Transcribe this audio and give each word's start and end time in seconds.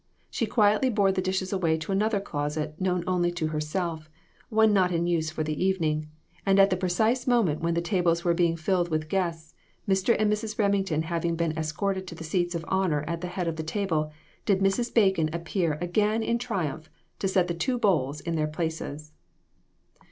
She 0.31 0.47
quietly 0.47 0.89
bore 0.89 1.11
the 1.11 1.21
dishes 1.21 1.53
away 1.53 1.77
to 1.77 1.91
another 1.91 2.19
closet, 2.19 2.73
known 2.81 3.03
only 3.05 3.31
to 3.33 3.49
herself 3.49 4.09
one 4.49 4.73
not 4.73 4.91
in 4.91 5.05
use 5.05 5.29
for 5.29 5.43
the 5.43 5.63
evening 5.63 6.07
and 6.43 6.59
at 6.59 6.71
the 6.71 6.75
precise 6.75 7.27
moment 7.27 7.61
when 7.61 7.75
the 7.75 7.83
tables 7.83 8.23
were 8.23 8.33
being 8.33 8.57
filled 8.57 8.89
with 8.89 9.09
guests, 9.09 9.53
Mr. 9.87 10.15
and 10.17 10.33
Mrs. 10.33 10.55
Reming 10.57 10.85
ton 10.87 11.03
having 11.03 11.35
been 11.35 11.55
escorted 11.55 12.07
to 12.07 12.15
the 12.15 12.23
seats 12.23 12.55
of 12.55 12.65
honor 12.67 13.03
at 13.07 13.21
the 13.21 13.27
head 13.27 13.47
of 13.47 13.57
the 13.57 13.61
table, 13.61 14.11
did 14.47 14.57
Mrs. 14.57 14.91
Bacon 14.91 15.29
appear 15.33 15.77
again 15.79 16.23
in 16.23 16.39
triumph 16.39 16.89
to 17.19 17.27
set 17.27 17.47
the 17.47 17.53
two 17.53 17.77
bowls 17.77 18.21
in 18.21 18.35
their 18.35 18.47
places. 18.47 19.11